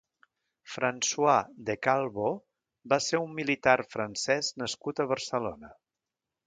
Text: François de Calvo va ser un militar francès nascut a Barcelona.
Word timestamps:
François 0.75 1.51
de 1.67 1.75
Calvo 1.87 2.31
va 2.95 3.01
ser 3.09 3.23
un 3.27 3.39
militar 3.41 3.79
francès 3.93 4.53
nascut 4.65 5.05
a 5.07 5.11
Barcelona. 5.17 5.73